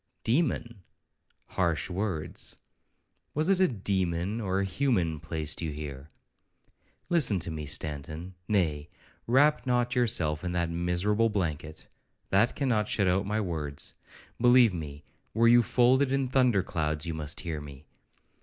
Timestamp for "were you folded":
15.35-16.11